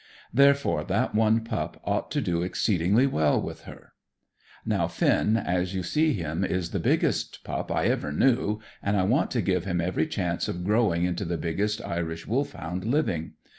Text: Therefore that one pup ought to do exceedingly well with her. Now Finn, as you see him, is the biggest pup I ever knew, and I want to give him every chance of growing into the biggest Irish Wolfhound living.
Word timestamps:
Therefore 0.33 0.83
that 0.85 1.13
one 1.13 1.41
pup 1.43 1.79
ought 1.83 2.09
to 2.09 2.21
do 2.21 2.41
exceedingly 2.41 3.05
well 3.05 3.39
with 3.39 3.65
her. 3.65 3.91
Now 4.65 4.87
Finn, 4.87 5.37
as 5.37 5.75
you 5.75 5.83
see 5.83 6.13
him, 6.13 6.43
is 6.43 6.71
the 6.71 6.79
biggest 6.79 7.43
pup 7.43 7.69
I 7.71 7.85
ever 7.85 8.11
knew, 8.11 8.59
and 8.81 8.97
I 8.97 9.03
want 9.03 9.29
to 9.29 9.43
give 9.43 9.65
him 9.65 9.79
every 9.79 10.07
chance 10.07 10.47
of 10.47 10.63
growing 10.63 11.03
into 11.03 11.23
the 11.23 11.37
biggest 11.37 11.83
Irish 11.85 12.25
Wolfhound 12.25 12.83
living. 12.83 13.33